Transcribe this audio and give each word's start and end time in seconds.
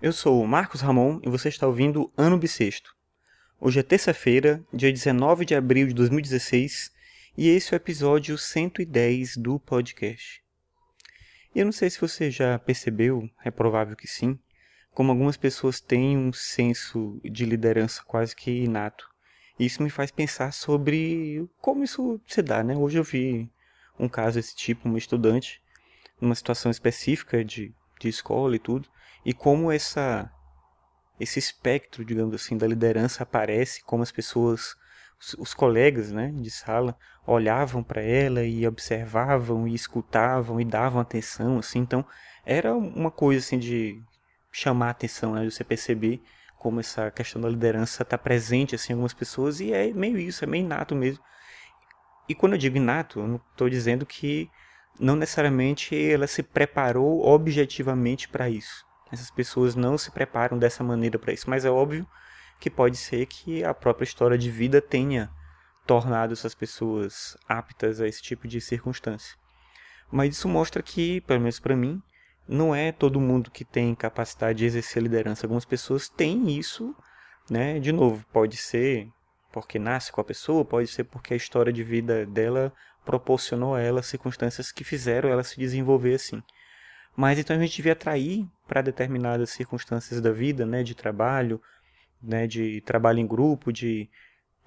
Eu 0.00 0.12
sou 0.12 0.40
o 0.40 0.46
Marcos 0.46 0.80
Ramon 0.80 1.18
e 1.24 1.28
você 1.28 1.48
está 1.48 1.66
ouvindo 1.66 2.12
Ano 2.16 2.38
Bissexto. 2.38 2.94
Hoje 3.60 3.80
é 3.80 3.82
terça-feira, 3.82 4.64
dia 4.72 4.92
19 4.92 5.44
de 5.44 5.56
abril 5.56 5.88
de 5.88 5.94
2016, 5.94 6.92
e 7.36 7.48
esse 7.48 7.74
é 7.74 7.76
o 7.76 7.78
episódio 7.78 8.38
110 8.38 9.36
do 9.38 9.58
podcast. 9.58 10.40
Eu 11.52 11.64
não 11.64 11.72
sei 11.72 11.90
se 11.90 12.00
você 12.00 12.30
já 12.30 12.56
percebeu, 12.60 13.28
é 13.44 13.50
provável 13.50 13.96
que 13.96 14.06
sim, 14.06 14.38
como 14.94 15.10
algumas 15.10 15.36
pessoas 15.36 15.80
têm 15.80 16.16
um 16.16 16.32
senso 16.32 17.20
de 17.24 17.44
liderança 17.44 18.00
quase 18.06 18.36
que 18.36 18.52
inato. 18.52 19.04
Isso 19.58 19.82
me 19.82 19.90
faz 19.90 20.12
pensar 20.12 20.52
sobre 20.52 21.44
como 21.60 21.82
isso 21.82 22.20
se 22.24 22.40
dá, 22.40 22.62
né? 22.62 22.76
Hoje 22.76 22.98
eu 23.00 23.04
vi 23.04 23.50
um 23.98 24.08
caso 24.08 24.36
desse 24.36 24.54
tipo, 24.54 24.88
uma 24.88 24.96
estudante, 24.96 25.60
numa 26.20 26.36
situação 26.36 26.70
específica 26.70 27.44
de, 27.44 27.74
de 27.98 28.08
escola 28.08 28.56
e 28.56 28.58
tudo, 28.58 28.88
e 29.24 29.32
como 29.32 29.70
essa 29.70 30.30
esse 31.20 31.38
espectro, 31.38 32.04
digamos 32.04 32.34
assim, 32.34 32.56
da 32.56 32.66
liderança 32.66 33.24
aparece, 33.24 33.82
como 33.82 34.02
as 34.02 34.12
pessoas, 34.12 34.76
os, 35.20 35.34
os 35.34 35.54
colegas, 35.54 36.12
né, 36.12 36.30
de 36.32 36.50
sala 36.50 36.96
olhavam 37.26 37.82
para 37.82 38.00
ela 38.00 38.44
e 38.44 38.66
observavam 38.66 39.66
e 39.66 39.74
escutavam 39.74 40.60
e 40.60 40.64
davam 40.64 41.00
atenção, 41.00 41.58
assim, 41.58 41.80
então 41.80 42.04
era 42.46 42.74
uma 42.74 43.10
coisa 43.10 43.44
assim 43.44 43.58
de 43.58 44.00
chamar 44.50 44.86
a 44.86 44.90
atenção, 44.90 45.34
né, 45.34 45.44
de 45.44 45.50
você 45.50 45.64
perceber 45.64 46.22
como 46.56 46.80
essa 46.80 47.10
questão 47.10 47.40
da 47.40 47.48
liderança 47.48 48.02
está 48.02 48.18
presente 48.18 48.74
assim 48.74 48.92
em 48.92 48.94
algumas 48.94 49.14
pessoas 49.14 49.60
e 49.60 49.72
é 49.72 49.92
meio 49.92 50.18
isso, 50.18 50.44
é 50.44 50.46
meio 50.46 50.64
inato 50.64 50.94
mesmo. 50.94 51.22
E 52.28 52.34
quando 52.34 52.52
eu 52.52 52.58
digo 52.58 52.76
inato, 52.76 53.20
eu 53.20 53.28
não 53.28 53.36
estou 53.52 53.68
dizendo 53.70 54.04
que 54.04 54.50
não 54.98 55.16
necessariamente 55.16 55.94
ela 55.94 56.26
se 56.26 56.42
preparou 56.42 57.24
objetivamente 57.26 58.28
para 58.28 58.48
isso. 58.48 58.84
Essas 59.10 59.30
pessoas 59.30 59.74
não 59.74 59.96
se 59.96 60.10
preparam 60.10 60.58
dessa 60.58 60.84
maneira 60.84 61.18
para 61.18 61.32
isso, 61.32 61.48
mas 61.48 61.64
é 61.64 61.70
óbvio 61.70 62.06
que 62.60 62.68
pode 62.68 62.96
ser 62.96 63.26
que 63.26 63.64
a 63.64 63.72
própria 63.72 64.04
história 64.04 64.36
de 64.36 64.50
vida 64.50 64.80
tenha 64.80 65.30
tornado 65.86 66.34
essas 66.34 66.54
pessoas 66.54 67.36
aptas 67.48 68.00
a 68.00 68.06
esse 68.06 68.22
tipo 68.22 68.46
de 68.46 68.60
circunstância. 68.60 69.36
Mas 70.10 70.36
isso 70.36 70.48
mostra 70.48 70.82
que, 70.82 71.20
pelo 71.22 71.40
menos 71.40 71.60
para 71.60 71.76
mim, 71.76 72.02
não 72.46 72.74
é 72.74 72.92
todo 72.92 73.20
mundo 73.20 73.50
que 73.50 73.64
tem 73.64 73.94
capacidade 73.94 74.58
de 74.58 74.64
exercer 74.64 75.02
liderança. 75.02 75.46
Algumas 75.46 75.64
pessoas 75.64 76.08
têm 76.08 76.50
isso, 76.58 76.94
né? 77.50 77.78
De 77.78 77.92
novo, 77.92 78.24
pode 78.32 78.56
ser 78.56 79.08
porque 79.52 79.78
nasce 79.78 80.12
com 80.12 80.20
a 80.20 80.24
pessoa, 80.24 80.64
pode 80.64 80.88
ser 80.88 81.04
porque 81.04 81.34
a 81.34 81.36
história 81.36 81.72
de 81.72 81.82
vida 81.82 82.26
dela 82.26 82.72
proporcionou 83.08 83.74
a 83.74 83.80
ela 83.80 84.02
circunstâncias 84.02 84.70
que 84.70 84.84
fizeram 84.84 85.30
ela 85.30 85.42
se 85.42 85.58
desenvolver 85.58 86.12
assim. 86.12 86.42
Mas 87.16 87.38
então 87.38 87.56
a 87.56 87.58
gente 87.58 87.74
devia 87.74 87.92
atrair 87.92 88.46
para 88.66 88.82
determinadas 88.82 89.48
circunstâncias 89.48 90.20
da 90.20 90.30
vida, 90.30 90.66
né, 90.66 90.82
de 90.82 90.94
trabalho, 90.94 91.58
né, 92.22 92.46
de 92.46 92.82
trabalho 92.82 93.18
em 93.18 93.26
grupo, 93.26 93.72
de 93.72 94.10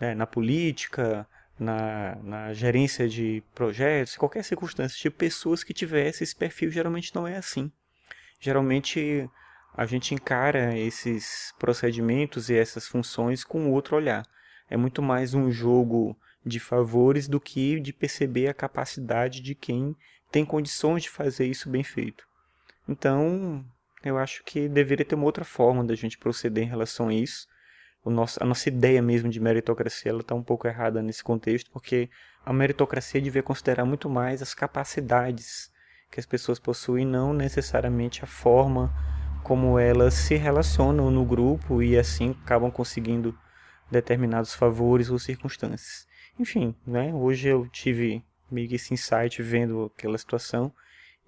né, 0.00 0.14
na 0.14 0.26
política, 0.26 1.28
na, 1.58 2.16
na 2.22 2.52
gerência 2.54 3.06
de 3.06 3.42
projetos, 3.54 4.16
qualquer 4.16 4.42
circunstância, 4.42 4.98
de 4.98 5.10
pessoas 5.10 5.62
que 5.62 5.74
tivessem 5.74 6.24
esse 6.24 6.34
perfil, 6.34 6.70
geralmente 6.70 7.14
não 7.14 7.28
é 7.28 7.36
assim. 7.36 7.70
Geralmente 8.40 9.28
a 9.76 9.84
gente 9.84 10.14
encara 10.14 10.78
esses 10.78 11.52
procedimentos 11.58 12.48
e 12.48 12.56
essas 12.56 12.88
funções 12.88 13.44
com 13.44 13.70
outro 13.70 13.96
olhar. 13.96 14.24
É 14.70 14.78
muito 14.78 15.02
mais 15.02 15.34
um 15.34 15.50
jogo 15.50 16.16
de 16.44 16.58
favores 16.58 17.28
do 17.28 17.40
que 17.40 17.78
de 17.80 17.92
perceber 17.92 18.48
a 18.48 18.54
capacidade 18.54 19.40
de 19.40 19.54
quem 19.54 19.94
tem 20.30 20.44
condições 20.44 21.02
de 21.02 21.10
fazer 21.10 21.46
isso 21.46 21.68
bem 21.68 21.82
feito. 21.82 22.24
Então, 22.88 23.64
eu 24.02 24.16
acho 24.16 24.42
que 24.44 24.68
deveria 24.68 25.04
ter 25.04 25.14
uma 25.14 25.24
outra 25.24 25.44
forma 25.44 25.84
da 25.84 25.94
gente 25.94 26.18
proceder 26.18 26.64
em 26.64 26.68
relação 26.68 27.08
a 27.08 27.14
isso. 27.14 27.46
O 28.02 28.10
nosso, 28.10 28.42
a 28.42 28.46
nossa 28.46 28.68
ideia 28.68 29.02
mesmo 29.02 29.28
de 29.28 29.38
meritocracia 29.38 30.12
está 30.12 30.34
um 30.34 30.42
pouco 30.42 30.66
errada 30.66 31.02
nesse 31.02 31.22
contexto, 31.22 31.70
porque 31.70 32.08
a 32.44 32.52
meritocracia 32.52 33.20
devia 33.20 33.42
considerar 33.42 33.84
muito 33.84 34.08
mais 34.08 34.40
as 34.40 34.54
capacidades 34.54 35.70
que 36.10 36.18
as 36.18 36.26
pessoas 36.26 36.58
possuem, 36.58 37.06
não 37.06 37.32
necessariamente 37.34 38.24
a 38.24 38.26
forma 38.26 38.92
como 39.42 39.78
elas 39.78 40.14
se 40.14 40.34
relacionam 40.34 41.10
no 41.10 41.24
grupo 41.24 41.82
e 41.82 41.98
assim 41.98 42.36
acabam 42.42 42.70
conseguindo 42.70 43.38
determinados 43.90 44.54
favores 44.54 45.10
ou 45.10 45.18
circunstâncias. 45.18 46.06
Enfim, 46.38 46.74
né, 46.86 47.12
hoje 47.14 47.48
eu 47.48 47.68
tive 47.68 48.24
meio 48.50 48.68
que 48.68 48.74
esse 48.74 48.92
insight 48.92 49.42
vendo 49.42 49.92
aquela 49.96 50.18
situação 50.18 50.72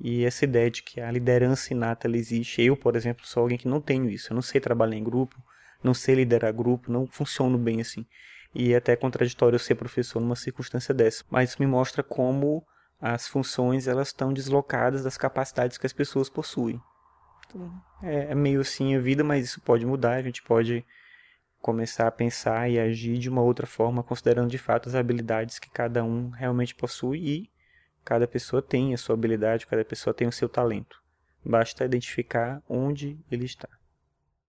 e 0.00 0.24
essa 0.24 0.44
ideia 0.44 0.70
de 0.70 0.82
que 0.82 1.00
a 1.00 1.10
liderança 1.10 1.72
inata 1.72 2.08
ela 2.08 2.16
existe. 2.16 2.62
Eu, 2.62 2.76
por 2.76 2.96
exemplo, 2.96 3.26
sou 3.26 3.42
alguém 3.42 3.58
que 3.58 3.68
não 3.68 3.80
tenho 3.80 4.10
isso. 4.10 4.32
Eu 4.32 4.34
não 4.34 4.42
sei 4.42 4.60
trabalhar 4.60 4.96
em 4.96 5.04
grupo, 5.04 5.36
não 5.82 5.94
sei 5.94 6.16
liderar 6.16 6.52
grupo, 6.52 6.90
não 6.90 7.06
funciono 7.06 7.56
bem 7.56 7.80
assim. 7.80 8.04
E 8.54 8.72
é 8.72 8.76
até 8.76 8.96
contraditório 8.96 9.54
eu 9.54 9.60
ser 9.60 9.76
professor 9.76 10.20
numa 10.20 10.36
circunstância 10.36 10.92
dessa. 10.92 11.24
Mas 11.30 11.50
isso 11.50 11.62
me 11.62 11.66
mostra 11.66 12.02
como 12.02 12.66
as 13.00 13.26
funções 13.28 13.88
elas 13.88 14.08
estão 14.08 14.32
deslocadas 14.32 15.02
das 15.04 15.16
capacidades 15.16 15.78
que 15.78 15.86
as 15.86 15.92
pessoas 15.92 16.28
possuem. 16.28 16.80
Então, 17.46 17.72
é, 18.02 18.32
é 18.32 18.34
meio 18.34 18.60
assim 18.60 18.94
a 18.94 19.00
vida, 19.00 19.22
mas 19.22 19.44
isso 19.44 19.60
pode 19.60 19.86
mudar. 19.86 20.14
A 20.14 20.22
gente 20.22 20.42
pode 20.42 20.84
começar 21.62 22.06
a 22.06 22.12
pensar 22.12 22.68
e 22.68 22.78
agir 22.78 23.16
de 23.16 23.30
uma 23.30 23.40
outra 23.40 23.66
forma, 23.66 24.02
considerando 24.02 24.50
de 24.50 24.58
fato 24.58 24.90
as 24.90 24.94
habilidades 24.94 25.58
que 25.58 25.70
cada 25.70 26.04
um 26.04 26.28
realmente 26.28 26.74
possui 26.74 27.18
e 27.18 27.52
Cada 28.04 28.26
pessoa 28.26 28.60
tem 28.60 28.92
a 28.92 28.98
sua 28.98 29.14
habilidade, 29.14 29.66
cada 29.66 29.84
pessoa 29.84 30.12
tem 30.12 30.26
o 30.26 30.32
seu 30.32 30.48
talento. 30.48 31.00
Basta 31.44 31.84
identificar 31.84 32.62
onde 32.68 33.18
ele 33.30 33.44
está. 33.44 33.68